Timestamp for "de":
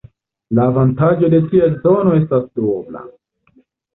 1.33-1.41